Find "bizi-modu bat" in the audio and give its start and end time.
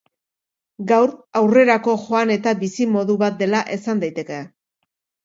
2.63-3.37